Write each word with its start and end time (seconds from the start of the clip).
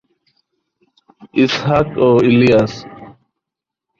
ইসহাক 1.43 1.87
ও 2.05 2.09
ইলিয়াস। 2.29 2.73